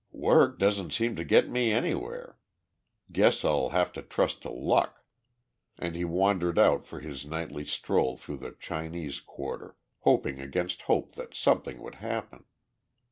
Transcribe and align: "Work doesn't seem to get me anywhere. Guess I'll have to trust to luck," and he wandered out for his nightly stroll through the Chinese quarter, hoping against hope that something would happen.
"Work 0.13 0.57
doesn't 0.57 0.93
seem 0.93 1.15
to 1.17 1.23
get 1.23 1.47
me 1.47 1.71
anywhere. 1.71 2.39
Guess 3.11 3.45
I'll 3.45 3.69
have 3.69 3.93
to 3.93 4.01
trust 4.01 4.41
to 4.41 4.49
luck," 4.49 5.05
and 5.77 5.95
he 5.95 6.05
wandered 6.05 6.57
out 6.57 6.87
for 6.87 7.01
his 7.01 7.23
nightly 7.23 7.65
stroll 7.65 8.17
through 8.17 8.37
the 8.37 8.53
Chinese 8.57 9.19
quarter, 9.21 9.77
hoping 9.99 10.39
against 10.39 10.81
hope 10.89 11.13
that 11.17 11.35
something 11.35 11.83
would 11.83 11.99
happen. 12.01 12.45